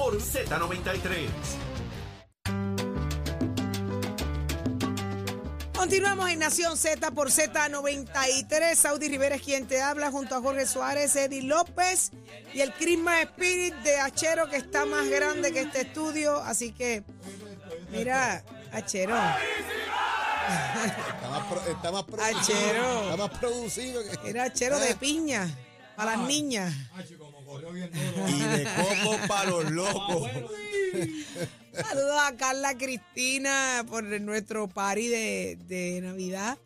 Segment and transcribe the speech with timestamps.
[0.00, 1.28] por Z93.
[5.76, 8.76] Continuamos en Nación Z por Z93.
[8.76, 12.12] Saudi Rivera es quien te habla junto a Jorge Suárez, Eddie López
[12.54, 16.38] y el Christmas Spirit de Achero que está más grande que este estudio.
[16.38, 17.04] Así que,
[17.90, 18.42] mira,
[18.72, 19.14] Achero.
[19.18, 22.38] Está más, pro- está más producido.
[22.40, 23.02] Achero.
[23.02, 24.02] Está más producido.
[24.02, 25.46] que- Era Achero de Ah, piña
[25.94, 26.72] para las niñas.
[28.28, 30.30] Y de coco para los locos.
[31.72, 36.58] Saludos a Carla Cristina por nuestro party de, de Navidad.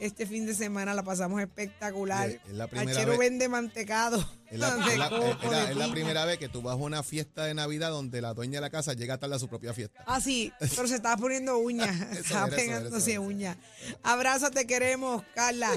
[0.00, 2.30] Este fin de semana la pasamos espectacular.
[2.30, 4.16] Es la primera vez- vende mantecado.
[4.50, 5.92] Es la, de es la- coco, es la- de es la piña.
[5.94, 8.70] primera vez que tú vas a una fiesta de Navidad donde la dueña de la
[8.70, 10.02] casa llega tarde a su propia fiesta.
[10.06, 12.00] Ah, sí, pero se estaba poniendo uñas.
[12.18, 13.56] estaba era, pegándose uñas.
[14.02, 15.70] Abrazo, te queremos, Carla.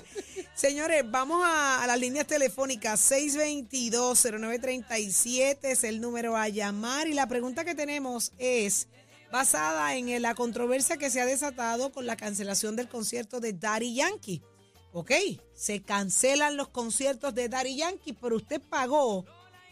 [0.56, 3.12] Señores, vamos a, a las líneas telefónicas.
[3.12, 7.08] 622-0937 es el número a llamar.
[7.08, 8.88] Y la pregunta que tenemos es
[9.34, 13.96] basada en la controversia que se ha desatado con la cancelación del concierto de Daddy
[13.96, 14.44] Yankee.
[14.92, 15.12] Ok,
[15.56, 19.26] se cancelan los conciertos de Daddy Yankee, pero usted pagó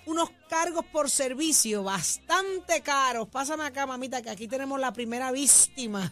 [0.07, 3.27] unos cargos por servicio bastante caros.
[3.29, 6.11] Pásame acá, mamita, que aquí tenemos la primera víctima.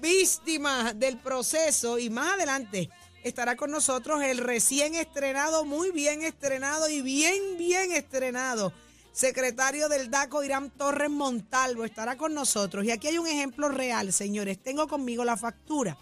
[0.00, 2.00] Víctima del proceso.
[2.00, 2.90] Y más adelante
[3.22, 8.72] estará con nosotros el recién estrenado, muy bien estrenado y bien, bien estrenado.
[9.14, 12.84] Secretario del DACO, Irán Torres Montalvo, estará con nosotros.
[12.84, 14.60] Y aquí hay un ejemplo real, señores.
[14.60, 15.96] Tengo conmigo la factura.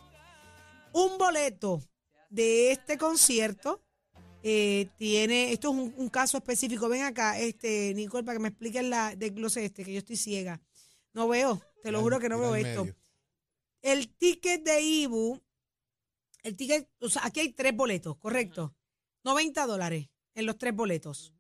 [0.95, 1.83] Un boleto
[2.31, 3.83] de este concierto
[4.43, 6.89] eh, tiene, esto es un, un caso específico.
[6.89, 10.63] Ven acá, este, Nicole, para que me expliquen la desglose este, que yo estoy ciega.
[11.13, 12.85] No veo, te lo juro que no veo esto.
[12.87, 12.97] medio.
[13.83, 15.39] El ticket de Ibu,
[16.45, 18.75] el ticket, o sea, aquí hay tres boletos, correcto.
[19.23, 21.35] 90 dólares en los tres boletos.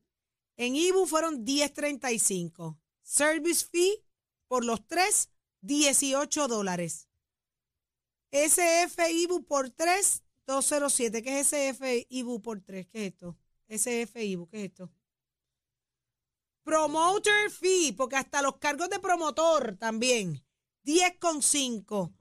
[0.63, 2.79] En Ibu fueron 10.35.
[3.03, 4.07] Service fee
[4.47, 5.29] por los tres,
[5.63, 7.09] 18 dólares.
[8.31, 11.21] SF Ibu por 3, 207.
[11.25, 12.87] ¿Qué es SF Ibu por 3?
[12.87, 13.37] ¿Qué es esto?
[13.67, 14.93] SF Ibu, ¿qué es esto?
[16.63, 20.47] Promoter fee, porque hasta los cargos de promotor también.
[20.85, 22.17] 10,5.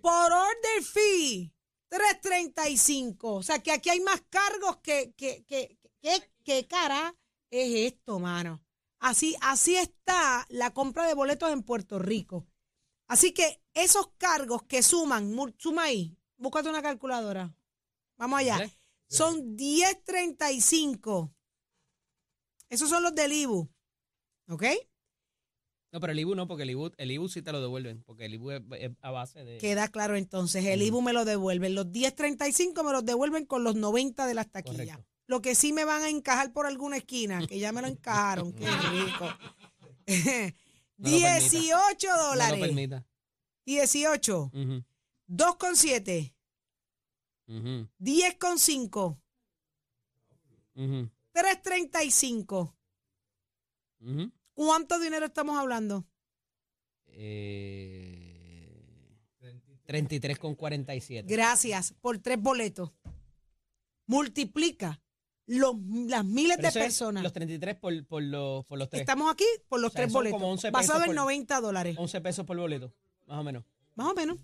[0.00, 1.52] Por order fee,
[1.90, 3.16] 3.35.
[3.22, 7.16] O sea que aquí hay más cargos que, que, que, que, que cara
[7.50, 8.62] es esto, mano.
[8.98, 12.46] Así, así está la compra de boletos en Puerto Rico.
[13.06, 17.54] Así que esos cargos que suman, suma ahí, búscate una calculadora.
[18.16, 18.70] Vamos allá.
[19.08, 21.34] Son 10.35.
[22.70, 23.70] Esos son los del IBU.
[24.48, 24.64] ¿Ok?
[25.92, 28.24] No, pero el IBU no, porque el IBU, el IBU sí te lo devuelven, porque
[28.24, 29.58] el IBU es, es a base de...
[29.58, 30.64] Queda claro entonces.
[30.64, 31.74] El IBU me lo devuelven.
[31.74, 34.96] Los 10.35 me los devuelven con los 90 de las taquillas.
[34.96, 35.13] Correcto.
[35.26, 38.52] Lo que sí me van a encajar por alguna esquina, que ya me lo encajaron.
[38.52, 39.28] Qué rico.
[40.96, 41.50] No lo permita.
[41.50, 42.60] 18 No lo dólares.
[42.60, 43.04] permita.
[43.66, 44.44] 18.
[44.54, 44.84] Ujú,
[45.28, 46.32] 2,7.
[47.48, 49.18] ujú, 10,5.
[50.76, 52.74] ujú, 3.35.
[54.00, 54.32] ujú.
[54.54, 56.06] ¿Cuánto dinero estamos hablando?
[57.06, 59.18] Eh,
[59.88, 61.24] 33,47.
[61.26, 62.92] Gracias por tres boletos.
[64.06, 65.02] Multiplica
[65.46, 65.74] los,
[66.08, 67.22] las miles Pero de personas.
[67.22, 69.00] Los 33 por, por, los, por los tres.
[69.00, 70.40] Estamos aquí por los O sea, tres boletos.
[70.40, 71.96] como 11 Basado pesos en por- 90 dólares.
[71.98, 72.92] 11 pesos por boleto,
[73.26, 73.64] más o menos.
[73.94, 74.38] Más o menos.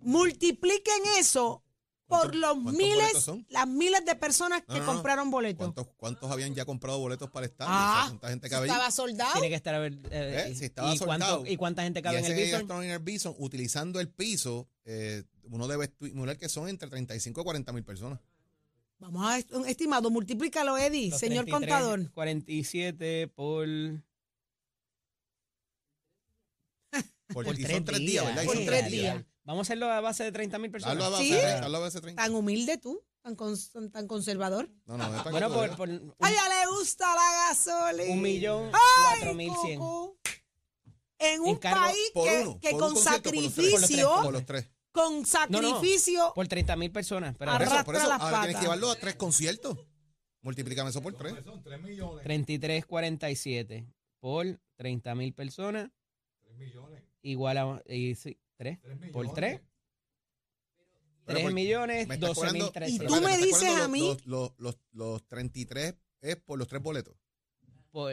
[0.00, 1.62] Multipliquen eso
[2.06, 4.92] por ¿Cuántos- los miles, las miles de personas No, que no, no.
[4.94, 5.58] compraron boletos.
[5.74, 7.70] ¿Cuántos, ¿Cuántos habían ya comprado boletos para el estadio?
[7.74, 8.46] Ah, O sea, ¿Cuánta gente?
[8.46, 9.32] Estaba soldado.
[9.32, 9.92] Tiene que estar a ver.
[10.10, 10.54] eh, ¿Eh?
[10.54, 11.46] Si estaba y, cuánto- soldado.
[11.46, 12.82] ¿Y cuánta gente Y cabe en el Bison?
[12.84, 17.44] en el Bison, utilizando el piso, eh, uno debe estimular que son entre 35 y
[17.44, 18.20] 40 mil personas.
[18.98, 22.10] Vamos a est- un estimado, multiplícalo, Eddie, Los señor 33, contador.
[22.12, 23.66] 47 por.
[27.32, 28.44] Porque Por y tres son tres días, ¿verdad?
[28.44, 29.24] Por son tres días.
[29.44, 30.96] Vamos a hacerlo a base de 30 mil personas.
[30.96, 31.30] Hazlo a base, ¿Sí?
[31.32, 32.22] de 30, hazlo a base de 30.
[32.22, 34.68] Tan humilde tú, tan, cons- tan conservador.
[34.86, 38.12] No, no, es para Bueno, por, tú por un, A ella le gusta la gasolina.
[38.12, 38.80] un millón Ay,
[39.20, 39.80] cuatro mil cien.
[41.20, 43.70] En un Encargo país por que, uno, que por con un concierto, por los tres,
[43.72, 44.22] sacrificio, veas.
[44.24, 44.70] Por los tres.
[44.92, 47.34] Con No, no, sacrificio, por 30 mil personas.
[47.38, 49.78] Pero Por eso, Arrastra por eso, las ahora tienes que llevarlo a tres conciertos.
[50.42, 51.34] Multiplícame eso por tres.
[51.34, 53.86] 33.47
[54.20, 54.46] por
[54.76, 55.90] 30 mil personas.
[57.22, 57.82] Igual a.
[57.86, 58.78] Y, sí, ¿tres?
[59.12, 59.60] ¿Por tres?
[61.24, 64.00] Pero 3 por- millones, me estás 12 mil Y pero tú me dices a mí-
[64.00, 67.14] Los, los, los, los 33 es por los tres boletos.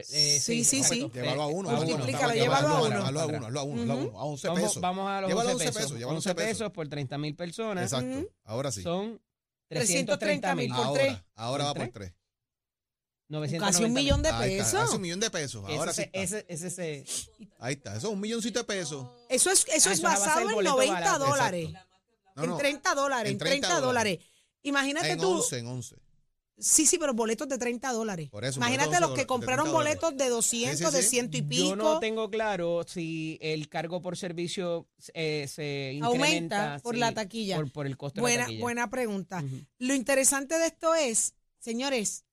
[0.03, 1.09] Sí, sí, sí.
[1.13, 1.69] Llévalo a uno.
[1.69, 1.85] A uno.
[1.85, 3.05] Multiplícalo, llévalo a uno.
[3.05, 4.19] Hazlo a uno, a uno, a uno.
[4.19, 4.81] A 11 Vamos, pesos.
[4.81, 5.91] vamos a los Llévalo a 11 pesos.
[5.91, 7.91] llévalo a 11 pesos por 30 mil personas.
[7.91, 8.29] Exacto.
[8.43, 8.81] Ahora sí.
[8.81, 9.21] Son
[9.67, 10.71] 330 330 mil.
[10.73, 11.07] por tres.
[11.09, 12.13] Ahora, ahora va ¿Por por tres.
[13.59, 14.73] Casi un millón de está, pesos.
[14.79, 15.65] casi un millón de pesos.
[15.67, 16.53] Ahora sí ese, está.
[16.53, 19.07] ese, ese, ese- Ahí está, eso es un milloncito de pesos.
[19.29, 21.69] Eso es, eso Ah, es eso basado en boleto 90 barato, dólares.
[22.35, 24.19] No, en no, 30 dólares, en en 30 30 dólares.
[24.61, 25.31] Imagínate en tú.
[25.37, 25.95] 11, en 11.
[26.57, 28.29] Sí, sí, pero boletos de 30 dólares.
[28.29, 31.37] Por eso, Imagínate boletos los que 11 compraron boletos de 200, Sí, sí, de ciento
[31.37, 31.69] y pico.
[31.69, 36.99] Yo no tengo claro si el cargo por servicio eh, se Aumenta incrementa por sí,
[37.01, 37.57] la taquilla.
[37.57, 38.61] Por, por el costo de la Buena, taquilla.
[38.61, 39.43] buena pregunta.
[39.79, 42.23] Lo interesante de esto es, señores,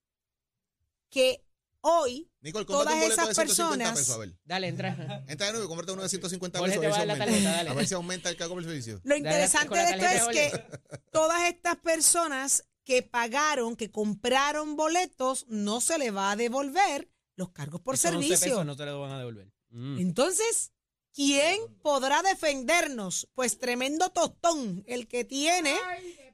[1.10, 1.44] que
[1.80, 3.44] hoy Nicole, Todas un esas de 150
[3.84, 4.32] personas- pesos, a ver.
[4.44, 5.24] Dale, entra.
[5.28, 6.80] Entra de nuevo y cómprate uno de 150 Jorge, pesos.
[6.80, 7.32] te A ver, si a dar la aumenta.
[7.32, 7.70] tarjeta, dale.
[7.70, 9.00] a ver si aumenta el cargo por servicio.
[9.04, 10.64] lo interesante de esto es que
[11.10, 17.50] todas estas personas que pagaron, que compraron boletos, no se le va a devolver los
[17.50, 18.46] cargos por Esos 11 servicio.
[18.52, 19.52] pesos no te van a devolver.
[19.70, 19.98] Mm.
[19.98, 20.72] Entonces,
[21.14, 23.28] ¿quién podrá defendernos?
[23.34, 25.76] Pues tremendo tostón el que tiene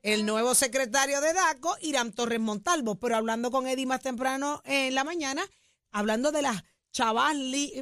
[0.02, 2.98] el nuevo secretario de DACO, Irán Torres Montalvo.
[2.98, 5.44] Pero hablando con Eddie más temprano en la mañana,
[5.90, 6.62] hablando de las
[6.92, 7.72] chavas li-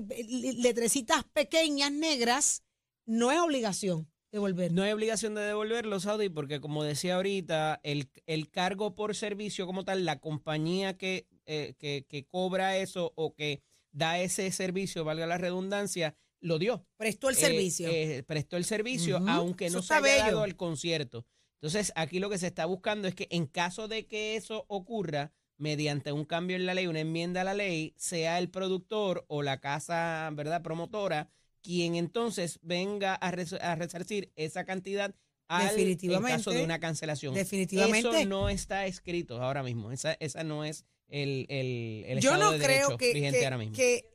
[0.58, 2.62] letrecitas pequeñas negras,
[3.06, 4.73] no es obligación devolver.
[4.73, 9.67] No hay obligación de devolverlo, Saudi, porque como decía ahorita, el, el cargo por servicio
[9.67, 13.62] como tal, la compañía que, eh, que, que cobra eso o que
[13.93, 16.87] da ese servicio, valga la redundancia, lo dio.
[16.99, 17.88] Prestó el Eh, servicio.
[17.90, 21.25] eh, prestó el servicio, aunque eso no se haya dado el concierto.
[21.55, 25.32] Entonces, aquí lo que se está buscando es que en caso de que eso ocurra,
[25.58, 29.43] mediante un cambio en la ley, una enmienda a la ley, sea el productor o
[29.43, 31.31] la casa, ¿verdad?, promotora,
[31.66, 35.14] quien entonces venga a, res- a resarcir esa cantidad
[35.48, 36.38] al en Definitivamente.
[36.38, 37.34] caso de una cancelación.
[37.34, 38.08] Definitivamente.
[38.08, 39.90] Eso no está escrito ahora mismo.
[39.92, 43.44] Esa, esa no es el, el, el Yo estado no de creo que, vigente que-
[43.44, 43.74] ahora mismo.
[43.76, 44.10] que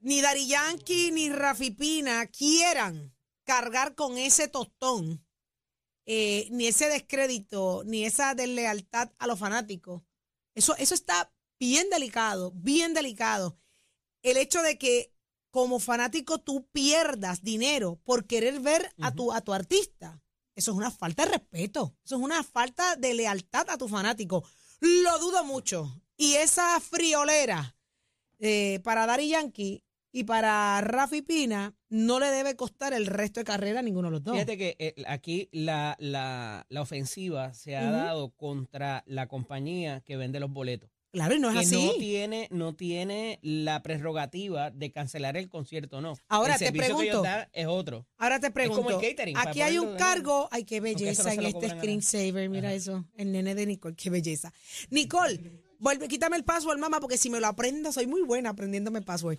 [0.00, 3.14] ni Dari Yankee ni Rafi Pina quieran
[3.44, 5.24] cargar con ese tostón,
[6.06, 10.02] eh, ni ese descrédito, ni esa deslealtad a los fanáticos.
[10.54, 13.56] Eso, eso está bien delicado, bien delicado.
[14.22, 15.12] El hecho de que
[15.52, 20.20] como fanático tú pierdas dinero por querer ver a, tu, a tu artista,
[20.56, 24.42] eso es una falta de respeto, eso es una falta de lealtad a tu fanático.
[24.80, 26.02] Lo dudo mucho.
[26.16, 27.76] Y esa friolera
[28.38, 33.44] eh, para Dari Yankee y para Rafi Pina no le debe costar el resto de
[33.44, 34.34] carrera a ninguno de los dos.
[34.34, 40.16] Fíjate que eh, aquí la, la, la ofensiva se ha dado contra la compañía que
[40.16, 40.90] vende los boletos.
[41.12, 41.86] Claro, y no es que así.
[41.86, 46.14] no tiene, no tiene la prerrogativa de cancelar el concierto, no.
[46.28, 47.22] Ahora el te servicio que ellos pregunto.
[47.22, 48.06] dan es otro.
[48.16, 51.46] Ahora te pregunto, como el catering, aquí hay un cargo, ay qué belleza no en
[51.48, 54.52] este screensaver, mira eso, el nene de Nicole, qué belleza.
[54.88, 55.38] Nicole,
[55.78, 59.38] vuelve, quítame el password, mamá, porque si me lo aprendo, soy muy buena aprendiéndome password.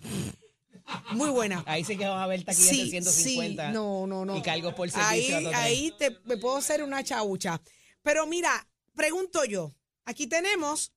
[1.12, 1.62] Muy buena.
[1.66, 4.36] Ahí sí que van a ver taquillas Sí, de 150 sí, no, no, no.
[4.36, 5.36] y cargos por Ahí, servicio.
[5.38, 5.54] a total.
[5.62, 7.60] ahí te, me puedo hacer una chaucha.
[8.02, 8.50] Pero mira,
[8.94, 9.72] pregunto yo,
[10.04, 10.92] aquí tenemos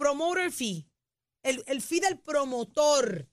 [0.00, 0.86] promoter fee,
[1.42, 3.28] el, el fee del promotor,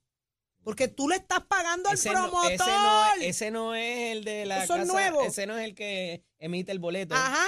[0.63, 2.43] porque tú le estás pagando al ese promotor.
[2.43, 5.25] No, ese, no, es- ese no es el de la casa, nuevos.
[5.25, 7.15] ese no es el que emite el boleto.
[7.15, 7.45] Ajá.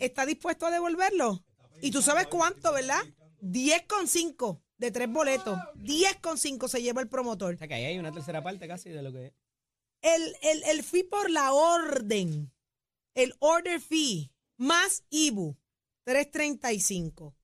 [0.00, 1.44] ¿está dispuesto a devolverlo?
[1.82, 3.02] Y tú sabes cuánto, ¿verdad?
[3.42, 5.58] 10,5 de tres boletos.
[5.76, 7.54] 10,5 se lleva el promotor.
[7.54, 9.32] O sea que ahí hay una tercera parte casi de lo que es.
[10.00, 12.50] El, el, el fee por la orden,
[13.14, 15.54] el order fee, más IBU,
[16.04, 17.34] 335.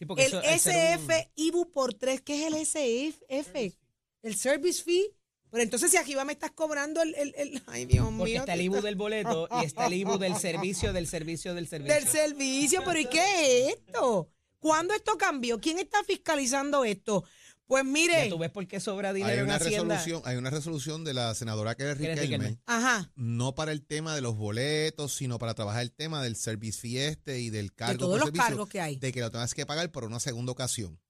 [0.00, 3.76] Sí, porque El eso, un- SF IBU por 3, ¿qué es el SF?
[4.22, 5.14] El service fee.
[5.50, 8.18] Pero entonces si aquí va me estás cobrando el, el, el- ay Dios mío.
[8.18, 11.54] Porque está el ¿qué IBU del boleto y está el IBU del servicio, del servicio,
[11.54, 11.94] del servicio.
[11.94, 14.30] del servicio, pero ¿y qué es esto?
[14.58, 15.60] ¿Cuándo esto cambió?
[15.60, 17.24] ¿Quién está fiscalizando esto?
[17.70, 19.94] Pues Ya mire, tú ves por qué sobra Hay dinero en una, Hacienda.
[19.94, 22.58] resolución, hay una resolución de la senadora Riquelme, Riquelme.
[22.66, 26.80] ajá, no para el tema de los boletos, sino para trabajar el tema del service
[26.80, 28.96] fieste y del de cargo todos por los servicio, cargos que hay.
[28.96, 31.00] de que lo tengas que pagar por una segunda ocasión.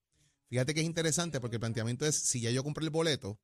[0.51, 3.41] Fíjate que es interesante porque el planteamiento es, si ya yo compré el boleto,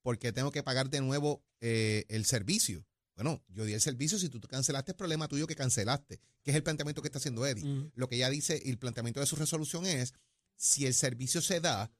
[0.00, 2.86] ¿por qué tengo que pagar de nuevo eh, el servicio?
[3.16, 6.52] Bueno, yo di el servicio, si tú te cancelaste, es problema tuyo que cancelaste, que
[6.52, 7.66] es el planteamiento que está haciendo Eddie.
[7.66, 7.92] Mm.
[7.96, 10.14] Lo que ella dice y el planteamiento de su resolución es,
[10.56, 11.92] si el servicio se da,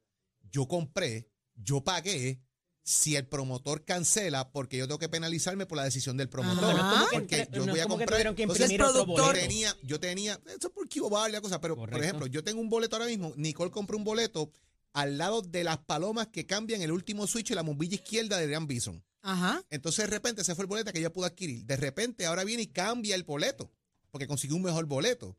[0.51, 2.41] yo compré, yo pagué,
[2.83, 6.73] si el promotor cancela, porque yo tengo que penalizarme por la decisión del promotor.
[6.79, 7.03] Ajá.
[7.03, 8.35] Es que porque yo no voy es a comprar.
[8.37, 12.45] que Entonces, productor- tenía, yo tenía, eso por Cuba la cosa, pero por ejemplo, yo
[12.45, 14.53] tengo un boleto ahora mismo, Nicole compró un boleto
[14.93, 18.45] al lado de las palomas que cambian el último switch y la bombilla izquierda de
[18.45, 19.03] Adrian Bison.
[19.23, 19.65] Ajá.
[19.71, 21.65] Entonces de repente ese fue el boleto que ella pudo adquirir.
[21.65, 23.73] De repente ahora viene y cambia el boleto,
[24.13, 25.37] porque consiguió un mejor boleto.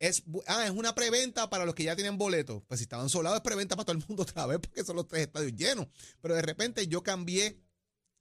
[0.00, 2.62] Es, ah, es una preventa para los que ya tienen boleto.
[2.68, 5.08] Pues si estaban solados es preventa para todo el mundo otra vez porque son los
[5.08, 5.86] tres estadios llenos.
[6.20, 7.58] Pero de repente yo cambié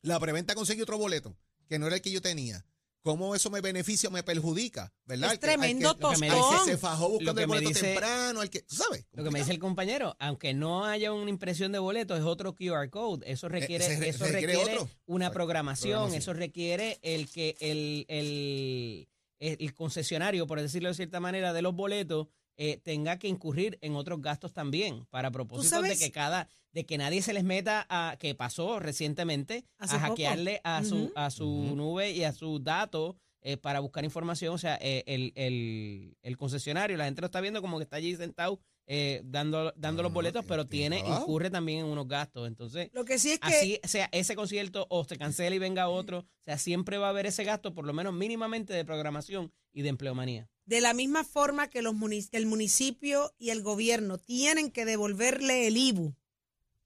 [0.01, 1.36] la preventa, conseguí otro boleto
[1.67, 2.65] que no era el que yo tenía.
[3.03, 5.27] cómo eso me beneficia o me perjudica, ¿verdad?
[5.27, 7.69] Es Al que- al que- tremendo al que se fajó buscando que el me boleto
[7.69, 9.05] dice- temprano, al que, ¿tú sabes?
[9.13, 12.53] Lo que me dice el compañero, aunque no haya una impresión de boletos, es otro
[12.53, 13.31] QR code.
[13.31, 16.19] Eso requiere, Eh, se- eso se requiere requiere una programación, programación.
[16.22, 19.07] eso requiere el que el, el,
[19.39, 22.27] el concesionario, por decirlo de cierta manera, de los boletos
[22.58, 26.98] eh, tenga que incurrir en otros gastos también, para propósito de que cada, de que
[26.98, 30.10] nadie se les meta a, que pasó recientemente, Hace a poco.
[30.10, 34.56] hackearle a su, a su nube y a sus datos eh, para buscar información.
[34.56, 37.98] O sea, eh, el, el, el concesionario, la gente lo está viendo como que está
[37.98, 41.24] allí sentado eh, dando, dando los boletos, pero tiene trabajo.
[41.24, 42.48] incurre también en unos gastos.
[42.48, 45.89] Entonces, Lo que sí es que así sea ese concierto o se cancela y venga
[45.89, 49.51] otro, o sea, siempre va a haber ese gasto, por lo menos mínimamente de programación
[49.74, 50.50] y de empleomanía.
[50.65, 55.67] de la misma forma que los munic- el municipio y el gobierno tienen que devolverle
[55.67, 56.13] el IBU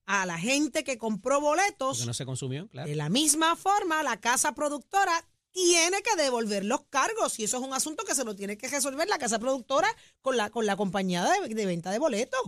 [0.05, 2.88] a la gente que compró boletos, Porque no se consumió, claro.
[2.89, 5.13] de la misma forma la casa productora
[5.51, 8.67] tiene que devolver los cargos y eso es un asunto que se lo tiene que
[8.67, 9.88] resolver la casa productora
[10.22, 12.41] con la, con la compañía de, de venta de boletos.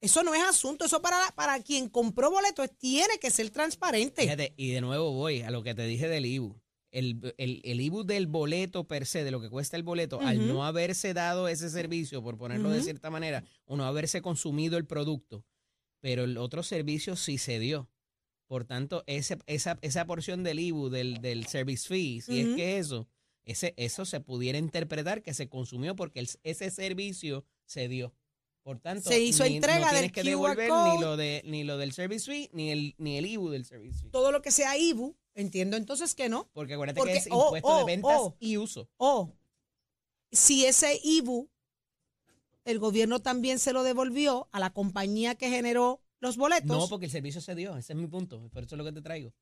[0.00, 4.22] Eso no es asunto, eso para, para quien compró boletos tiene que ser transparente.
[4.22, 6.58] Fíjate, y de nuevo voy a lo que te dije del IBU.
[6.90, 10.48] El, el, el IBU del boleto per se, de lo que cuesta el boleto, al
[10.48, 14.86] no haberse dado ese servicio, por ponerlo de cierta manera, o no haberse consumido el
[14.86, 15.44] producto,
[16.00, 17.88] pero el otro servicio sí se dio.
[18.50, 22.78] Por tanto, ese, esa, esa porción del IBU, del, del service fee, si es que
[22.78, 23.06] eso,
[23.44, 28.12] ese, eso se pudiera interpretar que se consumió porque el- ese servicio se dio.
[28.64, 30.90] Por tanto, Se hizo ni- entrega no tienes del que QR devolver code.
[30.96, 34.00] ni lo, de, ni lo del service fee, ni el, ni el IBU del service
[34.02, 34.10] fee.
[34.10, 36.50] Todo lo que sea IBU, entiendo entonces que no.
[36.52, 38.36] Porque acuérdate Porque- que es oh, impuesto oh, de ventas oh.
[38.40, 38.90] y uso.
[38.96, 39.32] O
[40.32, 41.48] si ese IBU,
[42.64, 46.66] el gobierno también se lo devolvió a la compañía que generó los boletos.
[46.68, 47.76] No, porque el servicio se dio.
[47.76, 48.48] Ese es mi punto.
[48.50, 49.32] Por eso es lo que te traigo.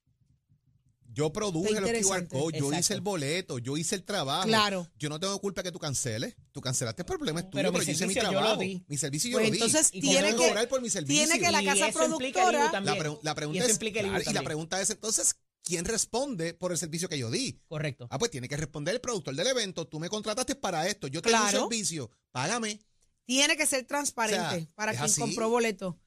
[1.10, 4.46] Yo produje los QR codes, yo hice el boleto, yo hice el trabajo.
[4.46, 4.86] Claro.
[4.98, 6.36] Yo no tengo culpa que tú canceles.
[6.52, 8.60] Tú cancelaste, el problema es tuyo, Pero yo hice mi servicio yo lo trabajo.
[8.60, 8.84] di.
[8.88, 9.56] Mi servicio yo Pues lo di.
[9.58, 11.24] entonces tiene que, cobrar por mi servicio.
[11.26, 12.80] tiene que la casa productora.
[12.82, 16.72] La, pre- la pregunta Y es, claro, y la pregunta es entonces, ¿quién responde por
[16.72, 17.58] el servicio que yo di?
[17.66, 18.06] Correcto.
[18.10, 19.86] Ah, pues tiene que responder el productor del evento.
[19.88, 21.08] Tú me contrataste para esto.
[21.08, 21.64] Yo te doy Claro.
[21.64, 22.10] un servicio.
[22.30, 22.80] Págame.
[23.24, 25.20] tiene que ser transparente O sea, para quien así.
[25.20, 25.98] compró boleto.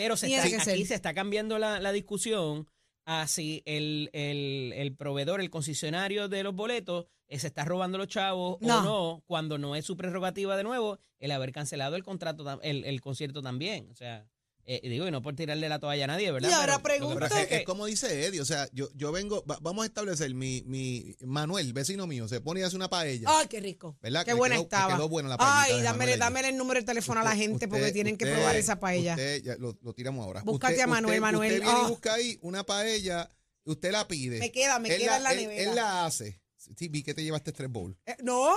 [0.00, 0.86] Pero se está, aquí ser.
[0.86, 2.66] se está cambiando la, la discusión
[3.04, 7.98] a si el, el, el proveedor, el concesionario de los boletos, eh, se está robando
[7.98, 8.78] los chavos No.
[8.78, 12.84] o no, cuando no es su prerrogativa de nuevo el haber cancelado el contrato, el,
[12.84, 13.88] el concierto también.
[13.90, 14.26] O sea,
[14.66, 16.48] eh, digo, y no por tirarle la toalla a nadie, ¿verdad?
[16.48, 18.40] Y ahora Pero pasa es, es que- es como dice Eddie.
[18.40, 22.40] O sea, yo, yo vengo, va- vamos a establecer mi, mi Manuel, vecino mío, se
[22.40, 23.28] pone y hace una paella.
[23.30, 23.96] Ay, qué rico.
[24.00, 24.24] ¿Verdad?
[24.24, 24.94] Qué Que buena quedó- estaba.
[24.96, 27.82] quedó buena la Ay, dámele, dámele el número de teléfono a la Usted- gente porque
[27.82, 29.12] usted- tienen que probar esa paella.
[29.14, 30.42] Usted, ya lo, lo tiramos ahora.
[30.42, 31.52] Búscate Usted- a Manuel, usted- Manuel.
[31.52, 31.84] Usted viene Ah.
[31.86, 33.30] y busca ahí una paella,
[33.64, 34.38] usted la pide.
[34.38, 35.62] Me queda, me Él queda en la él- nevera.
[35.70, 36.40] Él la hace.
[36.76, 37.96] Sí, vi que te llevaste tres bowls.
[38.06, 38.54] Eh, no,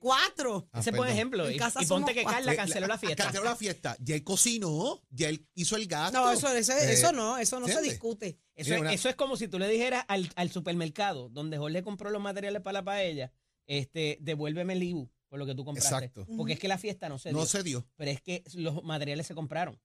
[0.00, 0.68] cuatro.
[0.72, 1.16] Ah, ese es buen perdón.
[1.16, 1.48] ejemplo.
[1.48, 2.38] En Y, casa y ponte somos que cuatro.
[2.38, 3.22] Carla canceló la fiesta.
[3.24, 3.96] Canceló la fiesta.
[4.00, 6.18] Ya él cocinó, ya él hizo el gasto.
[6.18, 7.92] No, eso, eso, Eh, eso no, eso no se ¿entiendes?
[7.92, 8.40] discute.
[8.56, 11.56] Eso, Mira, es, una- eso es como si tú le dijeras al, al supermercado, donde
[11.58, 13.32] Jorge compró los materiales para la paella,
[13.66, 15.94] este, devuélveme el IBU por lo que tú compraste.
[15.94, 16.26] Exacto.
[16.36, 17.38] Porque es que la fiesta no se dio.
[17.38, 17.86] No se dio.
[17.96, 19.78] Pero es que los materiales se compraron.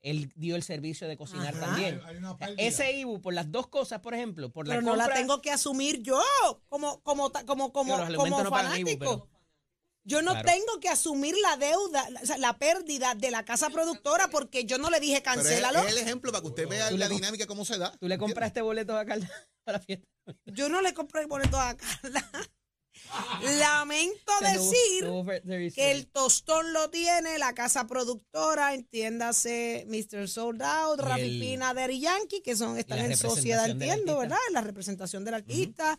[0.00, 1.66] Él dio el servicio de cocinar Ajá.
[1.66, 2.00] también.
[2.04, 2.56] Hay una pérdida.
[2.60, 5.50] Ese IBU, por las dos cosas, por ejemplo, por la Pero no la tengo que
[5.52, 6.20] asumir yo
[6.68, 8.98] como, como, ta- como, como, Digo, los como no pagan IBU, fanático.
[8.98, 9.28] pero-
[10.04, 10.48] Yo no Claro.
[10.48, 14.98] tengo que asumir la deuda, la pérdida de la casa productora porque yo no le
[14.98, 15.78] dije Pero es, cancélalo.
[15.80, 17.92] es el ejemplo para que usted vea la dinámica cómo se da.
[17.98, 19.30] Tú le compraste boletos a Carla
[19.64, 20.06] para la fiesta.
[20.46, 22.28] Yo no le compré el boleto a Carla.
[23.58, 30.28] Lamento decir que el tostón lo tiene la casa productora, entiéndase Mr.
[30.28, 34.18] Sold Out, Rafi Pina, Daddy Yankee, que son están en sociedad, entiendo.
[34.18, 34.36] ¿verdad?
[34.52, 35.98] La representación del artista.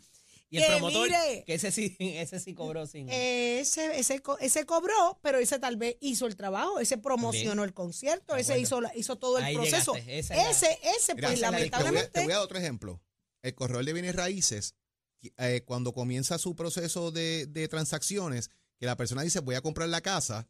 [0.54, 3.10] Y el que promotor, mire, que ese sí, ese sí cobró sin...
[3.10, 8.36] ese, ese, ese cobró, pero ese tal vez hizo el trabajo, ese promocionó el concierto,
[8.36, 9.94] ese hizo, hizo todo el Ahí proceso.
[9.94, 12.12] llegaste, ese, ese, Mira, pues esa es la te voy, a, lamentablemente.
[12.12, 13.02] te voy a dar otro ejemplo.
[13.42, 14.76] El corredor de bienes raíces,
[15.38, 19.90] eh, cuando comienza su proceso de, de transacciones, que la persona dice voy a comprar
[19.90, 20.48] la casa,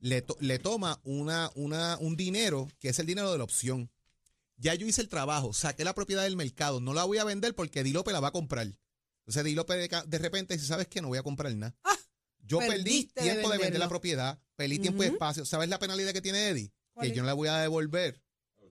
[0.00, 3.90] le, to- le toma una, una, un dinero que es el dinero de la opción.
[4.56, 7.54] Ya yo hice el trabajo, saqué la propiedad del mercado, no la voy a vender
[7.54, 8.68] porque Dilope la va a comprar.
[9.26, 11.00] Entonces Dilope de, ca- de repente dice, ¿sabes qué?
[11.00, 11.74] No voy a comprar nada.
[11.84, 11.96] Ah,
[12.40, 15.44] yo perdí de tiempo de, vender la propiedad, perdí tiempo y espacio.
[15.46, 16.72] ¿Sabes la penalidad que tiene Eddie?
[16.92, 17.16] ¿Cuál Que es?
[17.16, 18.22] yo no le voy a devolver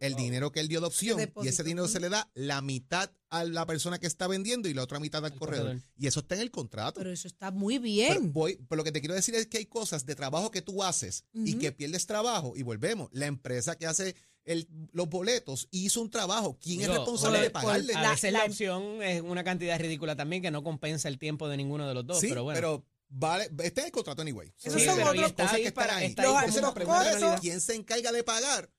[0.06, 3.10] el dinero que él dio de opción y ese dinero se le da la mitad
[3.30, 5.66] a la persona que está vendiendo y la otra mitad al Al corredor.
[5.68, 5.84] corredor.
[5.98, 7.00] Y eso está en el contrato.
[7.00, 8.34] Pero eso está muy Pero, bien.
[8.34, 10.84] voy, pero lo que te quiero decir es que hay cosas de trabajo que tú
[10.84, 12.54] haces y que pierdes trabajo.
[12.56, 16.58] Y volvemos, la empresa que hace el- los boletos hizo un trabajo.
[16.62, 17.94] ¿Quién es responsable por- de pagarle?
[17.96, 21.18] A La- veces la- la, opción es una cantidad ridícula también que no compensa el
[21.18, 22.86] tiempo de ninguno de los dos, sí, pero bueno.
[23.08, 24.52] vale, está en el contrato anyway.
[24.62, 26.06] Esos Sí, son pero otros- cosas que están ahí.
[26.08, 28.70] está Los- los pregunta es, costos- ¿quién se encarga de pagar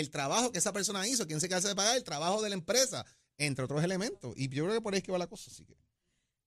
[0.00, 1.26] el trabajo que esa persona hizo?
[1.26, 3.04] ¿Quién se encarga de pagar el trabajo de la empresa?
[3.38, 4.32] Entre otros elementos.
[4.36, 5.50] Y yo creo que por ahí es que va la cosa.
[5.50, 5.76] Así que.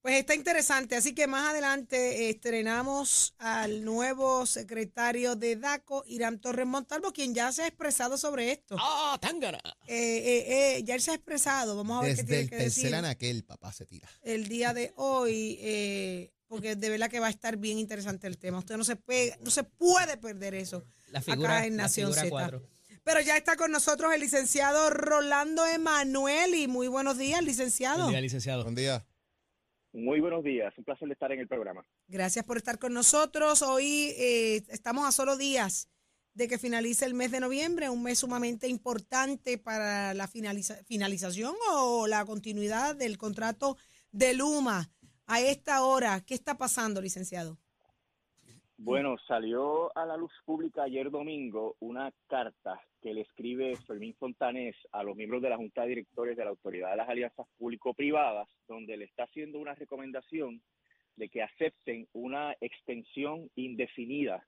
[0.02, 6.66] Pues está interesante, así que más adelante estrenamos al nuevo secretario de DACO, Irán Torres
[6.66, 8.78] Montalvo, quien ya se ha expresado sobre esto.
[8.80, 9.60] ¡Ah, tángara!
[9.88, 12.50] Eh, eh, eh, ya él se ha expresado, vamos a ver qué Desde tiene el
[12.50, 14.08] que decir anaquel, papá se tira.
[14.22, 18.38] el día de hoy, eh, porque de verdad que va a estar bien interesante el
[18.38, 18.60] tema.
[18.60, 20.86] Usted no se, pega, no se puede perder eso.
[21.12, 22.30] La figura, Acá en la Nación figura Z.
[22.30, 22.70] cuatro.
[23.08, 28.10] Pero ya está con nosotros el licenciado Rolando Emanuel y muy buenos días, Buen licenciado.
[28.10, 28.64] día, licenciado.
[28.64, 29.08] Buen día.
[29.94, 31.86] Muy buenos días, un placer estar en el programa.
[32.10, 33.62] Gracias por estar con nosotros.
[33.62, 35.88] Hoy eh, estamos a solo días
[36.34, 41.56] de que finalice el mes de noviembre, un mes sumamente importante para la finaliza- finalización
[41.72, 43.78] o la continuidad del contrato
[44.12, 44.92] de Luma.
[45.28, 47.58] A esta hora, ¿qué está pasando, licenciado?
[48.80, 54.76] Bueno, salió a la luz pública ayer domingo una carta que le escribe Fermín Fontanés
[54.92, 58.48] a los miembros de la Junta de Directores de la Autoridad de las Alianzas Público-Privadas,
[58.68, 60.62] donde le está haciendo una recomendación
[61.16, 64.46] de que acepten una extensión indefinida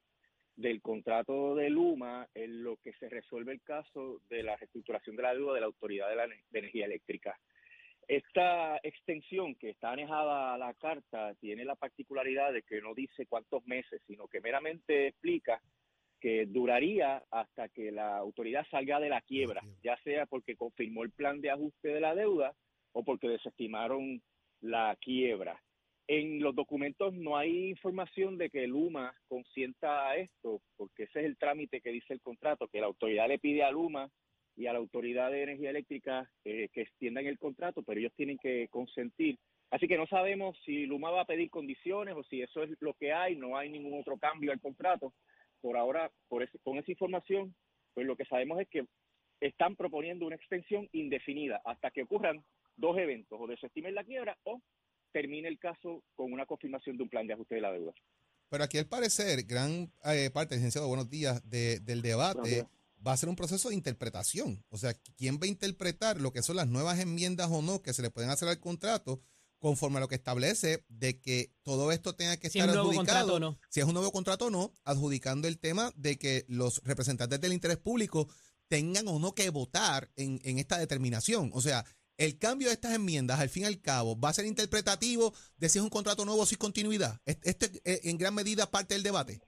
[0.55, 5.23] del contrato de Luma en lo que se resuelve el caso de la reestructuración de
[5.23, 7.39] la deuda de la Autoridad de, la, de Energía Eléctrica.
[8.09, 13.27] Esta extensión que está anejada a la carta tiene la particularidad de que no dice
[13.27, 15.61] cuántos meses, sino que meramente explica
[16.19, 21.11] que duraría hasta que la autoridad salga de la quiebra, ya sea porque confirmó el
[21.11, 22.55] plan de ajuste de la deuda
[22.93, 24.23] o porque desestimaron
[24.59, 25.61] la quiebra.
[26.07, 31.25] En los documentos no hay información de que Luma consienta a esto, porque ese es
[31.27, 34.09] el trámite que dice el contrato, que la autoridad le pide a Luma
[34.59, 38.37] y a la Autoridad de Energía Eléctrica eh, que extiendan el contrato, pero ellos tienen
[38.37, 39.39] que consentir.
[39.71, 42.93] Así que no sabemos si Luma va a pedir condiciones o si eso es lo
[42.95, 45.13] que hay, no hay ningún otro cambio al contrato.
[45.61, 47.55] Por ahora, por ese- con esa información,
[47.93, 48.85] pues lo que sabemos es que
[49.39, 52.43] están proponiendo una extensión indefinida hasta que ocurran
[52.75, 54.61] dos eventos, o desestimen la quiebra o
[55.13, 57.93] termine el caso con una confirmación de un plan de ajuste de la deuda.
[58.49, 62.67] Pero aquí al parecer, gran eh, parte, licenciado, buenos días, de- del debate días.
[63.05, 64.63] Va a ser un proceso de interpretación.
[64.69, 67.93] O sea, ¿quién va a interpretar lo que son las nuevas enmiendas o no que
[67.93, 69.21] se le pueden hacer al contrato
[69.59, 72.83] conforme a lo que establece de que todo esto tenga que Si estar es un
[72.83, 73.27] nuevo adjudicado?
[73.31, 73.59] contrato o no.
[73.69, 77.53] Si es un nuevo contrato o no, adjudicando el tema de que los representantes del
[77.53, 78.29] interés público
[78.69, 81.51] tengan o no que votar en, en esta determinación.
[81.53, 81.83] O sea,
[82.17, 85.69] el cambio de estas enmiendas, al fin y al cabo, va a ser interpretativo de
[85.69, 87.19] si es un contrato nuevo o si es continuidad.
[87.25, 89.41] ¿Est- ¿Esto es eh, en gran medida parte del debate?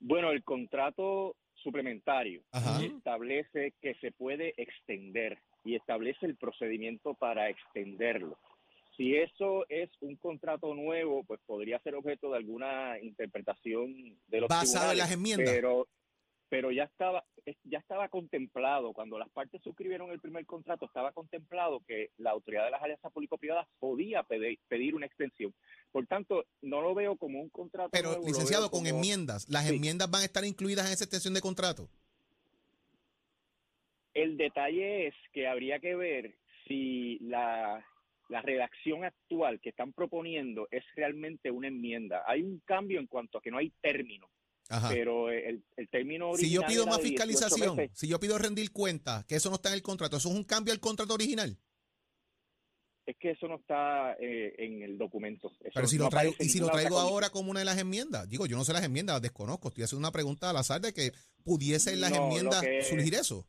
[0.00, 2.84] Bueno, el contrato suplementario Ajá.
[2.84, 8.38] establece que se puede extender y establece el procedimiento para extenderlo.
[8.96, 14.48] Si eso es un contrato nuevo, pues podría ser objeto de alguna interpretación de los
[14.48, 15.50] Basado en tribunales, las enmiendas.
[15.50, 15.88] Pero,
[16.54, 17.24] pero ya estaba
[17.64, 22.66] ya estaba contemplado cuando las partes suscribieron el primer contrato estaba contemplado que la autoridad
[22.66, 25.52] de las alianzas público-privadas podía pedir, pedir una extensión.
[25.90, 29.74] Por tanto, no lo veo como un contrato Pero, nuevo, licenciado, con enmiendas, ¿las Sí.
[29.74, 31.88] enmiendas van a estar incluidas en esa extensión de contrato?
[34.14, 36.36] El detalle es que habría que ver
[36.68, 37.84] si la,
[38.28, 42.22] la redacción actual que están proponiendo es realmente una enmienda.
[42.28, 44.28] Hay un cambio en cuanto a que no hay término,
[44.76, 44.88] Ajá.
[44.90, 47.98] pero el, el término original Si yo pido más de 18 fiscalización, meses.
[47.98, 50.44] si yo pido rendir cuentas, que eso no está en el contrato, ¿eso es un
[50.44, 51.56] cambio al contrato original?
[53.06, 55.48] Es que eso no está eh, en el documento.
[55.60, 57.76] Eso Pero si no lo traigo, y si lo traigo ahora como una de las
[57.78, 60.80] enmiendas, digo, yo no sé las enmiendas, las desconozco, estoy haciendo una pregunta al azar
[60.80, 63.46] de que pudiese en las No, enmiendas que- surgir eso.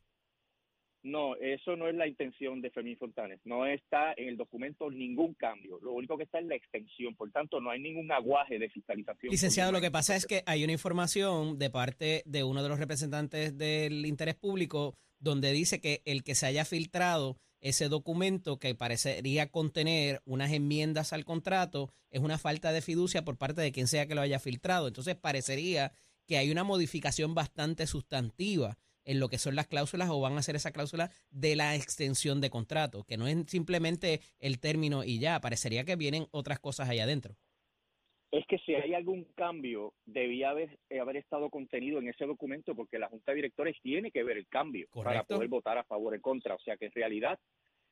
[1.06, 3.38] No, eso no es la intención de Fermín Fontanes.
[3.44, 5.78] No está en el documento ningún cambio.
[5.80, 7.14] Lo único que está es la extensión.
[7.14, 9.30] Por tanto, no hay ningún aguaje de fiscalización.
[9.30, 12.80] Licenciado, lo que pasa es que hay una información de parte de uno de los
[12.80, 18.74] representantes del interés público donde dice que el que se haya filtrado ese documento que
[18.74, 23.86] parecería contener unas enmiendas al contrato es una falta de fiducia por parte de quien
[23.86, 24.88] sea que lo haya filtrado.
[24.88, 25.92] Entonces parecería
[26.26, 30.42] que hay una modificación bastante sustantiva en lo que son las cláusulas o van a
[30.42, 35.18] ser esa cláusula de la extensión de contrato, que no es simplemente el término y
[35.18, 37.36] ya, parecería que vienen otras cosas allá adentro.
[38.32, 42.98] es que si hay algún cambio, debía haber, haber estado contenido en ese documento porque
[42.98, 46.16] la Junta de Directores tiene que ver el cambio para poder votar a favor o
[46.16, 46.54] en contra.
[46.54, 47.38] O sea que en realidad,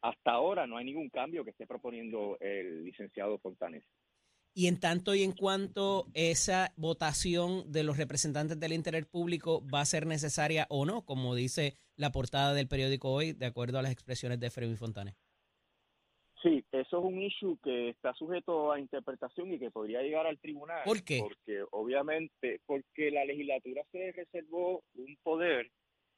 [0.02, 3.84] hasta ahora no hay ningún cambio que esté proponiendo el licenciado Fontanes.
[4.56, 9.80] Y en tanto y en cuanto esa votación de los representantes del interés público va
[9.80, 13.82] a ser necesaria o no, como dice la portada del periódico hoy, de acuerdo a
[13.82, 15.16] las expresiones de Fermi Fontanes.
[16.40, 20.38] Sí, eso es un issue que está sujeto a interpretación y que podría llegar al
[20.38, 20.82] tribunal.
[20.84, 21.20] ¿Por qué?
[21.20, 25.70] Porque obviamente, porque la legislatura se reservó un poder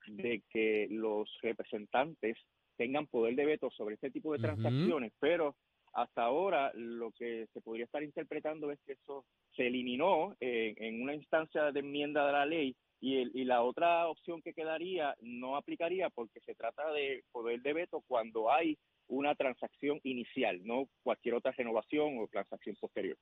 [0.08, 2.36] de que los representantes
[2.76, 5.56] tengan poder de veto sobre este tipo de transacciones, pero
[5.96, 11.00] hasta ahora lo que se podría estar interpretando es que eso se eliminó eh, en
[11.00, 16.10] una instancia de enmienda de la ley y, la otra opción que quedaría no aplicaría
[16.10, 18.76] porque se trata de poder de veto cuando hay
[19.08, 23.16] una transacción inicial, no cualquier otra renovación o transacción posterior.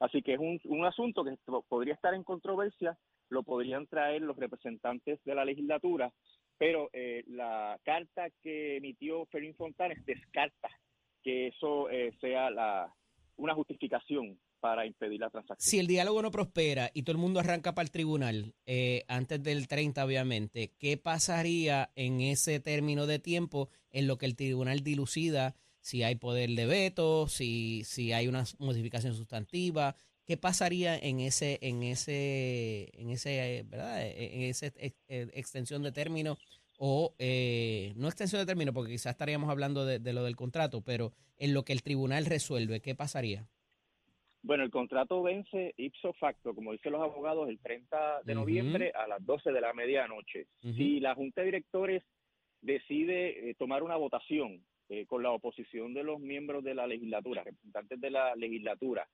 [0.00, 1.36] Así que es un, un asunto que
[1.68, 6.12] podría estar en controversia, lo podrían traer los representantes de la legislatura,
[6.58, 10.68] pero eh, la carta que emitió Fermín Fontanes descarta
[11.22, 12.94] que eso eh, sea la,
[13.36, 15.68] una justificación para impedir la transacción.
[15.68, 19.42] Si el diálogo no prospera y todo el mundo arranca para el tribunal, eh, antes
[19.42, 24.84] del 30 obviamente, ¿qué pasaría en ese término de tiempo en lo que el tribunal
[24.84, 29.96] dilucida si hay poder de veto, si, si hay una modificación sustantiva?
[30.24, 34.00] ¿Qué pasaría en ese, en ese, en ese, eh, ¿verdad?
[34.06, 34.66] En esa
[35.08, 36.38] extensión de término
[36.78, 40.82] o eh, no extensión de término, porque quizás estaríamos hablando de, de lo del contrato,
[40.82, 43.48] pero en lo que el tribunal resuelve, ¿qué pasaría?
[44.42, 49.06] Bueno, el contrato vence ipso facto, como dicen los abogados, el 30 de noviembre a
[49.06, 50.46] las 12 de la medianoche.
[50.64, 50.74] Ujú.
[50.74, 52.02] Si la Junta de Directores
[52.60, 57.44] decide eh, tomar una votación eh, con la oposición de los miembros de la legislatura,
[57.44, 59.08] representantes de la legislatura,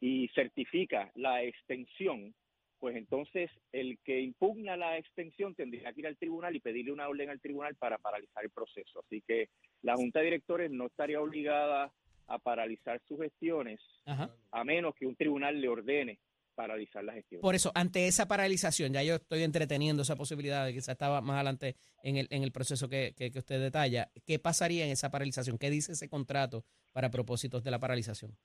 [0.00, 2.34] y certifica la extensión,
[2.78, 7.08] pues entonces el que impugna la extensión tendría que ir al tribunal y pedirle una
[7.08, 9.00] orden al tribunal para paralizar el proceso.
[9.00, 9.48] Así que
[9.82, 11.92] la Junta de Directores no estaría obligada
[12.26, 14.34] a paralizar sus gestiones Ajá.
[14.50, 16.18] a menos que un tribunal le ordene
[16.54, 17.40] paralizar la gestión.
[17.40, 21.20] Por eso, ante esa paralización, ya yo estoy entreteniendo esa posibilidad de que quizá estaba
[21.20, 24.10] más adelante en el, en el proceso que, que- que usted detalla.
[24.24, 25.58] ¿Qué pasaría en esa paralización?
[25.58, 28.36] ¿Qué dice ese contrato para propósitos de la paralización?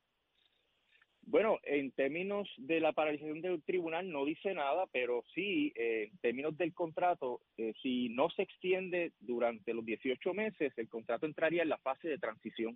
[1.30, 6.18] Bueno, en términos de la paralización del tribunal no dice nada, pero sí, eh, en
[6.18, 11.62] términos del contrato, eh, si no se extiende durante los 18 meses, el contrato entraría
[11.62, 12.76] en la fase de transición,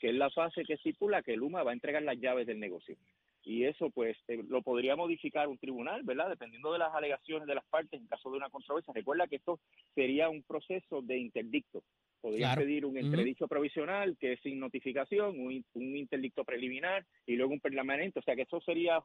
[0.00, 2.96] que es la fase que estipula que Luma va a entregar las llaves del negocio.
[3.44, 6.30] Y eso, pues, eh, lo podría modificar un tribunal, ¿verdad?
[6.30, 8.94] Dependiendo de las alegaciones de las partes en caso de una controversia.
[8.94, 9.60] Recuerda que esto
[9.94, 11.82] sería un proceso de interdicto.
[12.20, 12.62] Podrían Claro.
[12.62, 17.60] pedir un entredicho provisional, que es sin notificación, un, un interdicto preliminar y luego un
[17.60, 18.18] permanente.
[18.18, 19.02] O sea que eso sería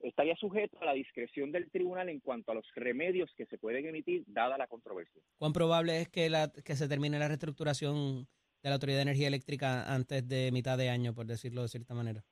[0.00, 3.86] estaría sujeto a la discreción del tribunal en cuanto a los remedios que se pueden
[3.86, 5.22] emitir dada la controversia.
[5.38, 8.26] ¿Cuán probable es que, la, que se termine la reestructuración
[8.62, 11.94] de la Autoridad de Energía Eléctrica antes de mitad de año, por decirlo de cierta
[11.94, 12.24] manera?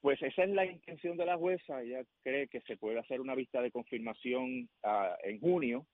[0.00, 1.82] Pues esa es la intención de la jueza.
[1.82, 5.86] Ella cree que se puede hacer una vista de confirmación ah, en junio,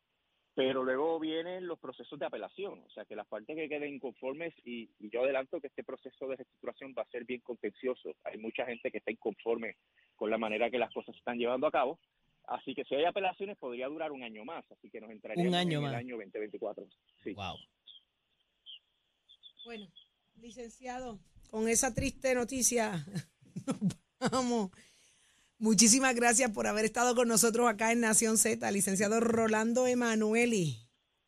[0.55, 2.83] pero luego vienen los procesos de apelación.
[2.87, 6.29] O sea, que las partes que queden inconformes, y, y yo adelanto que este proceso
[6.29, 8.15] de reestructuración va a ser bien contencioso.
[8.25, 9.77] Hay mucha gente que está inconforme
[10.15, 11.99] con la manera que las cosas se están llevando a cabo.
[12.47, 15.55] Así que si hay apelaciones podría durar un año más, así que nos entraríamos Un
[15.55, 15.93] año en más.
[15.93, 16.87] el año 2024.
[17.23, 17.33] Sí.
[17.33, 17.57] Wow.
[19.65, 19.87] Bueno,
[20.37, 21.19] licenciado,
[21.51, 23.05] con esa triste noticia,
[23.67, 24.71] nos vamos.
[25.65, 30.77] Muchísimas gracias por haber estado con nosotros acá en Nación Z, licenciado Rolando Emanueli.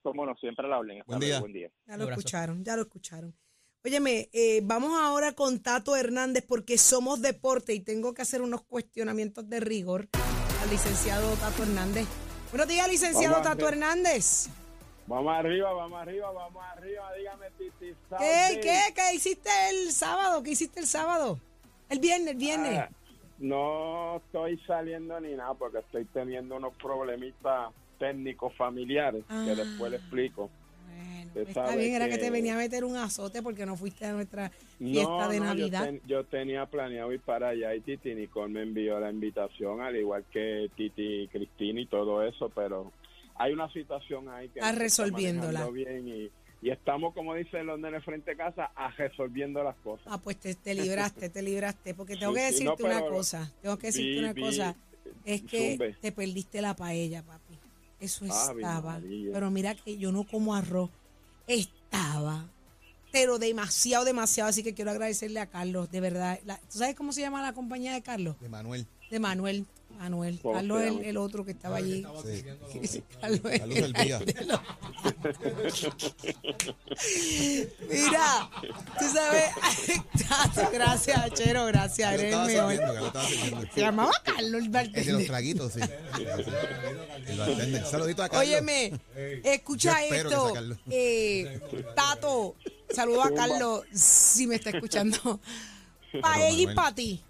[0.03, 1.01] Como no, siempre a la orden.
[1.01, 1.41] Hasta Buen día.
[1.41, 1.71] Buen día.
[1.87, 3.35] Ya lo escucharon, ya lo escucharon.
[3.83, 8.61] Óyeme, eh, vamos ahora con Tato Hernández porque somos deporte y tengo que hacer unos
[8.61, 10.07] cuestionamientos de rigor
[10.63, 12.07] al licenciado Tato Hernández.
[12.51, 13.67] Buenos días, licenciado Vamos Tato.
[13.71, 14.51] Hernández.
[15.07, 17.11] Vamos arriba, vamos arriba, vamos arriba.
[17.17, 17.95] Dígame, Titi.
[18.19, 20.43] ¿Qué, qué, qué hiciste el sábado?
[20.43, 21.41] ¿Qué hiciste el sábado?
[21.89, 22.79] El viernes, el viernes.
[22.81, 22.91] Ah,
[23.39, 29.45] no estoy saliendo ni nada porque estoy teniendo unos problemitas técnicos familiares Ah.
[29.47, 30.51] que después le explico.
[30.89, 32.19] Bueno, pues está bien, era que...
[32.19, 35.45] te venía a meter un azote porque no fuiste a nuestra fiesta No, de no,
[35.47, 35.81] Navidad.
[35.81, 39.81] Yo, ten- yo tenía planeado ir para allá y Titi Nicole me envió la invitación,
[39.81, 42.93] al igual que Titi Cristina y todo eso, pero
[43.35, 45.67] hay una situación ahí que Está resolviéndola.
[45.69, 46.31] bien y,
[46.63, 50.07] y estamos, como dicen los nenes frente a casa, a resolviendo las cosas.
[50.11, 53.01] Ah, pues te, te libraste, te libraste, porque tengo Sí, que sí, decirte no, una
[53.07, 54.77] cosa, tengo que decirte vi- una vi- cosa,
[55.25, 55.93] es que zumbe.
[56.01, 57.59] te perdiste la paella, papi.
[58.01, 59.01] Eso estaba,
[59.33, 60.91] pero mira que yo no como arroz,
[61.47, 62.47] estaba
[63.13, 64.51] pero demasiado, demasiado.
[64.51, 66.39] Así que quiero agradecerle a Carlos, de verdad.
[66.45, 68.39] La- ¿Tú sabes cómo se llama la compañía de Carlos?
[68.41, 68.87] De Manuel.
[69.11, 69.65] De Manuel.
[69.97, 70.39] Manuel.
[70.43, 72.05] ¿Cómo Carlos el, el otro que estaba allí.
[72.25, 72.45] Sí.
[72.87, 74.21] Sí, Carlos es Carlos el- Elvía.
[77.91, 78.51] Mira,
[78.99, 79.51] tú sabes.
[80.29, 82.15] Tato, gracias, Chero, gracias.
[82.15, 83.13] Eres el mejor.
[83.75, 85.27] Se llamaba Carlos el El de los bartender.
[85.27, 85.81] traguitos, sí.
[87.27, 87.87] El bartender.
[87.87, 88.47] Saludito a Carlos.
[88.49, 88.93] Óyeme,
[89.45, 90.49] escucha esto.
[90.49, 90.77] sacarlo.
[90.91, 91.61] Eh,
[91.95, 92.57] Tato,
[92.95, 95.41] saludo a Carlos si me está escuchando.
[96.21, 97.23] Para ella y para ti.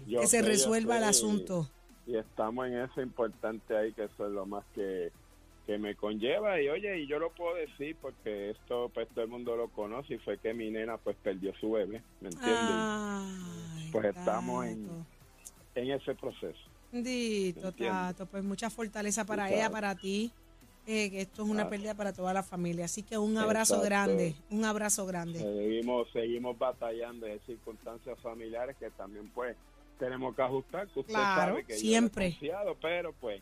[0.08, 1.69] Que se sé, resuelva el asunto.
[2.06, 5.12] Y, y estamos en eso importante ahí, que eso es lo más que,
[5.65, 6.62] que me conlleva.
[6.62, 10.15] Y oye, y yo lo puedo decir porque esto, pues todo el mundo lo conoce
[10.15, 12.60] y fue que mi nena, pues perdió su bebé, ¿me entiendes?
[12.62, 15.06] Ay, Pues estamos en-.
[15.76, 16.60] En ese proceso.
[16.91, 17.71] Bendito.
[17.73, 18.26] Tato.
[18.26, 20.32] Pues mucha fortaleza para ella, para ti.
[20.89, 21.69] eh, que esto es una Ah.
[21.69, 22.86] pérdida para toda la familia.
[22.86, 23.86] Así que un abrazo Exacto.
[23.89, 25.39] grande, un abrazo grande.
[25.39, 29.58] Seguimos, seguimos batallando en circunstancias familiares que también pues
[30.00, 32.30] tenemos que ajustar, que usted Claro, sabe que yo siempre.
[32.32, 33.41] confiado, pero pues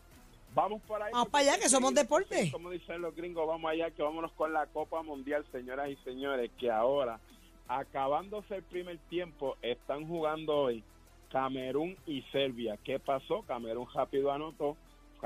[0.56, 1.12] vamos por ahí.
[1.12, 2.50] Vamos para allá, que somos deporte.
[2.50, 6.50] Como dicen los gringos, vamos allá, que vámonos con la Copa Mundial, señoras y señores,
[6.58, 7.20] que ahora,
[7.68, 10.82] acabándose el primer tiempo, están jugando hoy
[11.30, 12.78] Camerún y Serbia.
[12.84, 13.42] ¿Qué pasó?
[13.42, 14.76] Camerún rápido anotó,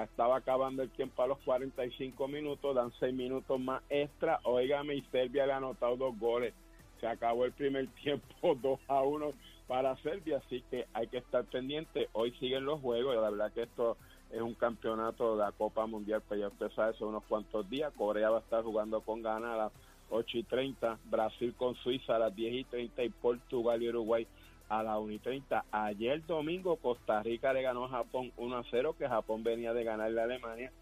[0.04, 5.02] estaba acabando el tiempo a los 45 minutos, dan 6 minutos más extra, óigame, y
[5.10, 6.54] Serbia le ha anotado dos goles.
[7.00, 9.32] Se acabó el primer tiempo 2 a 1
[9.66, 12.08] para Serbia, así que hay que estar pendiente.
[12.12, 13.96] Hoy siguen los juegos, y la verdad que esto
[14.30, 17.92] es un campeonato de la Copa Mundial, pues ya sabe, son unos cuantos días.
[17.96, 19.72] Corea va a estar jugando con Ghana a las
[20.10, 24.26] 8 y 30, Brasil con Suiza a las 10 y 30 y Portugal y Uruguay
[24.70, 25.64] a las 1 y 30.
[25.70, 29.85] Ayer domingo Costa Rica le ganó a Japón 1 a 0, que Japón venía de
[29.85, 30.72] ganarle a Alemania.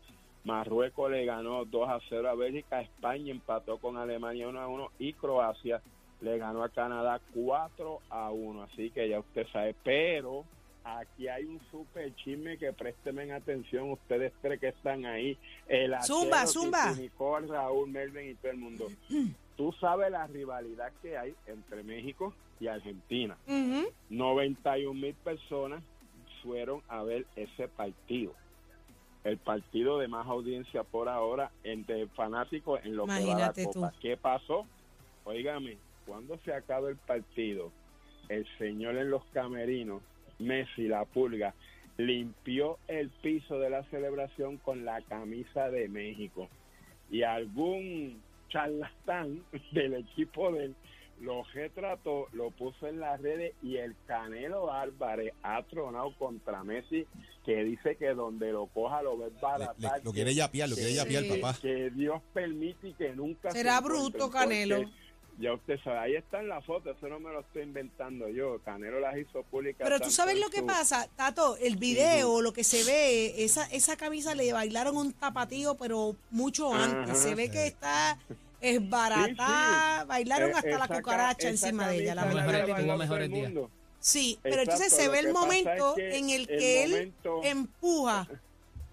[0.45, 4.91] Marruecos le ganó 2 a 0 a Bélgica, España empató con Alemania 1 a 1
[4.99, 5.83] y Croacia
[6.21, 8.63] le ganó a Canadá 4 a 1.
[8.63, 10.45] Así que ya usted sabe, pero
[10.85, 15.37] aquí hay un super chisme que présteme atención ustedes tres que están ahí.
[15.67, 16.93] El Zumba, zumba.
[16.95, 18.87] Nicole, Raúl, Melvin y todo el mundo.
[19.57, 23.37] Tú sabes la rivalidad que hay entre México y Argentina.
[23.47, 23.93] Ujú.
[24.11, 25.83] 91 mil personas
[26.43, 28.35] fueron a ver ese partido.
[29.25, 33.91] El partido de más audiencia por ahora entre fanáticos en lo que va la Copa.
[33.91, 33.99] tú.
[34.01, 34.67] ¿Qué pasó?
[35.25, 37.71] Óigame, cuando se acaba el partido,
[38.29, 40.03] el señor en los camerinos,
[40.39, 41.55] Messi, la pulga,
[41.99, 46.49] limpió el piso de la celebración con la camisa de México.
[47.11, 49.43] Y algún charlatán
[49.73, 50.75] del equipo de él
[51.21, 57.07] lo retrató, lo puso en las redes y el Canelo Álvarez ha tronado contra Messi
[57.45, 59.99] que dice que donde lo coja lo ves baratar.
[59.99, 61.31] le- lo quiere yapear, lo quiere yapear, Sí.
[61.41, 61.59] papá.
[61.61, 64.83] Que Dios permite y que nunca se Será bruto, Canelo.
[65.41, 68.59] Ya usted sabe, ahí está en la foto, eso no me lo estoy inventando yo.
[68.65, 69.87] Canelo las hizo públicas.
[69.89, 73.97] Pero tú sabes lo que pasa, Tato, el video, lo que se ve, esa, esa
[73.97, 77.11] camisa le bailaron un tapatío, pero mucho antes.
[77.11, 77.15] Ajá.
[77.15, 78.19] Se ve que está
[78.61, 82.15] esbaratada, bailaron Eh, hasta la cucaracha encima de ella.
[82.15, 83.53] La Tuvo mejores días.
[84.01, 87.41] Sí, pero entonces se ve el momento es que en el el que él momento-
[87.45, 88.29] empuja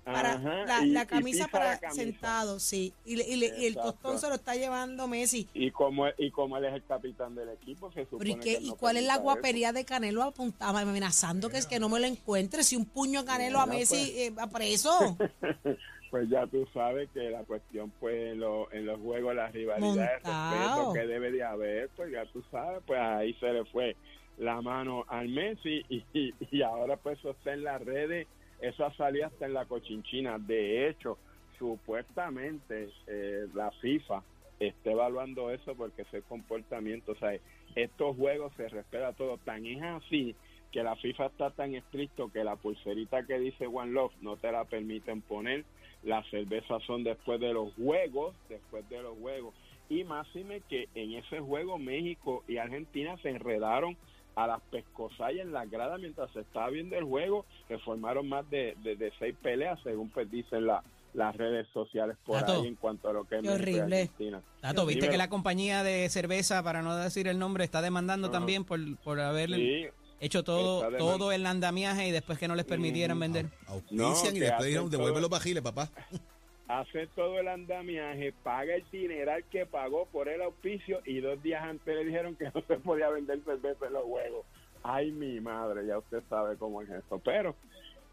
[0.04, 2.01] para Ajá, la, y- la y camisa para la camisa.
[2.04, 2.93] sentado, sí.
[3.06, 5.47] Y, le- y le- y el tostón se lo está llevando Messi.
[5.56, 8.63] Y como, y como él es el capitán del equipo, se supone ¿y, qué- que
[8.63, 9.23] y no cuál es la eso.
[9.23, 12.63] guapería de Canelo apuntaba, amenazando que es que no me lo encuentre?
[12.63, 14.10] Si un puño a Canelo a Messi pues.
[14.28, 15.17] eh, va preso.
[16.15, 20.15] Pues ya tú sabes que la cuestión, pues en, lo- en los juegos, la rivalidad,
[20.15, 20.54] el Montao.
[20.54, 23.97] respeto que debe de haber, pues ya tú sabes, pues ahí se le fue
[24.38, 28.30] la mano al Messi y, y, y ahora pues eso está en las redes,
[28.62, 30.39] eso ha salido hasta en la cochinchina.
[30.39, 31.17] De hecho,
[31.60, 34.23] supuestamente eh, la FIFA
[34.62, 37.38] está evaluando eso porque es el comportamiento, o sea,
[37.75, 40.34] estos juegos se respeta todo, tan es así
[40.71, 44.51] que la FIFA está tan estricto que la pulserita que dice One Love no te
[44.51, 45.63] la permiten poner,
[46.05, 49.53] las cervezas son después de los juegos, después de los juegos.
[49.89, 53.97] Y máxime que en ese juego México y Argentina se enredaron
[54.35, 58.49] a las pescosayas en la grada mientras se estaba viendo el juego, que formaron más
[58.49, 62.61] de, de, de seis peleas, según pues dicen la, las redes sociales por Tato.
[62.61, 64.01] ahí en cuanto a lo que es Qué México y horrible.
[64.01, 64.41] Argentina.
[64.59, 65.11] Tato, viste Dímelo.
[65.11, 69.19] que la compañía de cerveza, para no decir el nombre, está demandando también por, por
[69.21, 69.85] haber Sí,
[70.19, 73.45] hecho todo, todo el andamiaje y después que no les permitieran Mm, vender.
[73.67, 75.89] Auspician No, y después dijeron, devuelve los bajiles, papá.
[76.67, 81.63] hace todo el andamiaje, paga el dineral que pagó por el auspicio y dos días
[81.63, 84.45] antes le dijeron que no se podía vender cerveza en los juegos.
[84.84, 87.19] Ay, mi madre, ya usted sabe cómo es eso.
[87.23, 87.56] Pero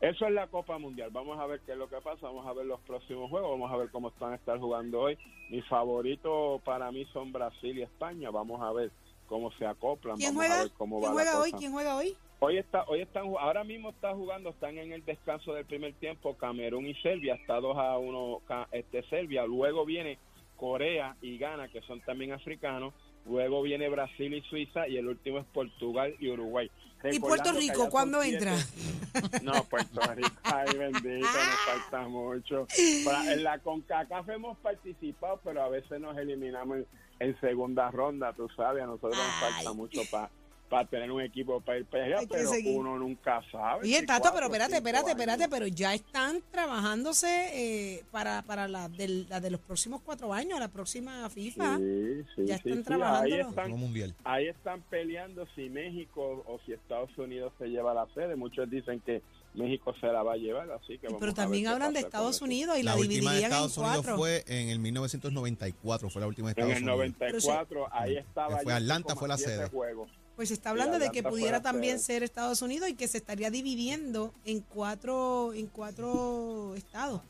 [0.00, 1.10] eso es la Copa Mundial.
[1.12, 2.26] Vamos a ver qué es lo que pasa.
[2.26, 3.50] Vamos a ver los próximos juegos.
[3.50, 5.18] Vamos a ver cómo están a estar jugando hoy.
[5.50, 8.30] Mis favoritos para mí son Brasil y España.
[8.30, 8.90] Vamos a ver
[9.32, 10.18] cómo se acoplan.
[10.18, 11.52] ¿Quién Vamos a ver cómo ¿Quién va juega la hoy?
[11.52, 12.14] ¿Quién juega hoy?
[12.40, 16.36] Hoy está, hoy están, ahora mismo está jugando, están en el descanso del primer tiempo
[16.36, 20.18] Camerún y Serbia, está 2 a 1 ca- este Serbia, luego viene
[20.56, 22.92] Corea y Ghana, que son también africanos,
[23.24, 26.70] luego viene Brasil y Suiza y el último es Portugal y Uruguay.
[27.10, 28.54] ¿Y Puerto Rico cuándo entra?
[29.42, 32.66] No, Puerto Rico, ay bendito, nos falta mucho.
[33.04, 36.86] Para- en la CONCACAF hemos participado, pero a veces nos eliminamos en,
[37.20, 40.30] en segunda ronda, tú sabes, a nosotros nos falta mucho para
[40.72, 42.78] para tener un equipo para ir para allá, pero seguir.
[42.78, 43.82] uno nunca sabe.
[43.82, 48.88] Oye, si Tato, pero espérate, espérate, espérate, pero ya están trabajándose eh, para, para la,
[48.88, 51.76] del- la de los próximos cuatro años, la próxima FIFA.
[51.76, 53.34] Sí, sí, Ya sí, están sí, trabajándolo.
[53.34, 54.14] Ahí están, mundial.
[54.24, 58.34] ahí están peleando si México o si Estados Unidos se lleva la sede.
[58.34, 59.20] Muchos dicen que
[59.52, 61.92] México se la va a llevar, así que vamos Pero a ver también qué hablan
[61.92, 62.40] de Estados.
[62.40, 64.16] Unidos y la, La última de dividirían en Estados Unidos cuatro.
[64.16, 67.18] fue en el 1994, fue la última de En Estados el Unidos.
[67.20, 68.56] 94, ahí estaba.
[68.60, 69.68] Fue ya Atlanta, fue la sede.
[69.68, 70.08] juegos.
[70.42, 73.48] Pues se está hablando de que pudiera también ser Estados Unidos y que se estaría
[73.48, 77.20] dividiendo en cuatro, en cuatro estados.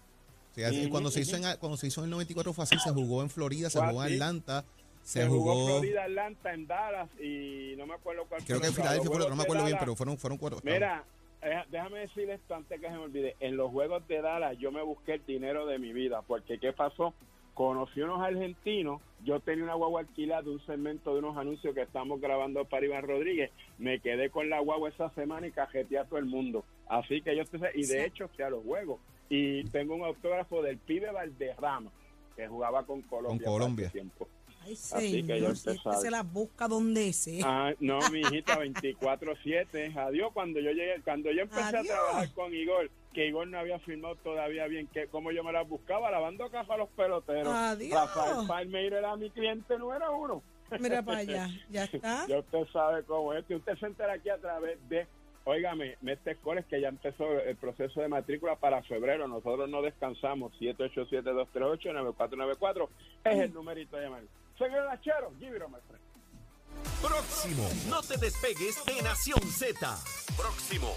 [0.55, 2.89] Sí, así- cuando, se hizo en, cuando se hizo en el 94 fue así, se
[2.89, 4.15] jugó en Florida, se jugó en.
[4.15, 4.65] Atlanta,
[5.03, 8.63] se, Se jugó jugó, Florida, Atlanta, en Dallas y no me acuerdo cuál creo fue
[8.63, 8.75] que en.
[8.77, 10.61] Filadelfia fue no me acuerdo bien, pero fueron, fueron cuatro.
[10.63, 11.05] Mira,
[11.43, 13.37] eh, déjame decir esto antes que se me olvide.
[13.41, 16.73] En los juegos de Dallas yo me busqué el dinero de mi vida, porque ¿qué
[16.73, 17.13] pasó?
[17.55, 21.83] Conocí unos argentinos, yo tenía una guagua alquilada de un segmento de unos anuncios que
[21.83, 26.05] estamos grabando para Iván Rodríguez, me quedé con la guagua esa semana y cajeteé a
[26.07, 26.65] todo el mundo.
[26.89, 29.01] Así que yo, te- y de hecho fui a los juegos.
[29.29, 31.91] Y tengo un autógrafo del pibe Valderrama,
[32.37, 33.45] que jugaba con Colombia.
[33.45, 33.91] para Colombia.
[33.91, 34.29] tiempo.
[34.65, 37.45] Ay, Así que si este se las busca donde sea.
[37.47, 39.97] Ah, no, mi hijita, 24-7.
[39.97, 41.81] Adiós, cuando yo llegué, cuando yo empecé Adiós.
[41.91, 45.53] a trabajar con Igor, que Igor no había firmado todavía bien que como yo me
[45.53, 47.53] las buscaba, lavando caja a los peloteros.
[47.53, 47.93] Adiós.
[47.93, 50.43] Rafael Palmeiro era mi cliente número uno.
[50.81, 52.27] Mira para allá, ya está.
[52.27, 53.45] Ya usted sabe cómo es.
[53.49, 55.07] Y usted se entera aquí a través de,
[55.45, 59.29] óigame, Mestre Cores, que ya empezó el proceso de matrícula para febrero.
[59.29, 60.53] Nosotros no descansamos.
[60.61, 62.89] 787-238-9494
[63.25, 64.23] es el numerito de llamar.
[64.59, 66.03] Señor Lachero, give it on, my friend.
[67.03, 67.69] Próximo.
[67.91, 69.77] No te despegues de Nación Z.
[70.37, 70.95] Próximo.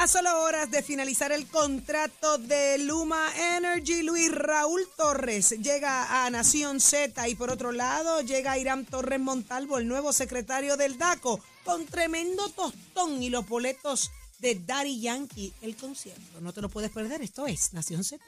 [0.00, 3.22] A solo horas de finalizar el contrato de Luma
[3.58, 9.20] Energy, Luis Raúl Torres llega a Nación Z y por otro lado llega Irán Torres
[9.20, 15.52] Montalvo, el nuevo secretario del DACO, con tremendo tostón y los boletos de Daddy Yankee,
[15.60, 16.40] el concierto.
[16.40, 18.24] No te lo puedes perder, esto es Nación Z.